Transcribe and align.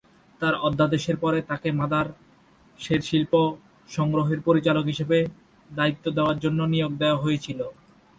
তাঁর 0.41 0.55
অধ্যাদেশের 0.67 1.17
পরে, 1.17 1.39
তাকে 1.41 1.69
মাদার 1.71 2.07
সের 2.79 3.01
শিল্প 3.01 3.33
সংগ্রহের 3.89 4.39
পরিচালক 4.47 4.85
হিসাবে 4.85 5.17
দায়িত্ব 5.69 6.05
দেওয়ার 6.17 6.37
জন্য 6.39 6.59
নিয়োগ 6.73 6.91
দেওয়া 7.01 7.21
হয়েছিল। 7.23 7.59